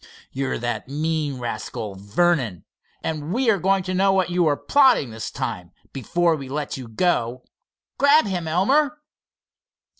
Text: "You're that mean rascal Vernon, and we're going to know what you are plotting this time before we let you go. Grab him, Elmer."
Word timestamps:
"You're 0.31 0.57
that 0.57 0.87
mean 0.89 1.37
rascal 1.37 1.93
Vernon, 1.93 2.65
and 3.03 3.31
we're 3.31 3.59
going 3.59 3.83
to 3.83 3.93
know 3.93 4.11
what 4.11 4.31
you 4.31 4.47
are 4.47 4.57
plotting 4.57 5.11
this 5.11 5.29
time 5.29 5.73
before 5.93 6.35
we 6.35 6.49
let 6.49 6.75
you 6.75 6.87
go. 6.87 7.45
Grab 7.99 8.25
him, 8.25 8.47
Elmer." 8.47 8.99